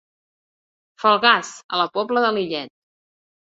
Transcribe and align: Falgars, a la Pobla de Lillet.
Falgars, 1.03 1.53
a 1.79 1.83
la 1.83 1.87
Pobla 1.99 2.25
de 2.27 2.35
Lillet. 2.41 2.77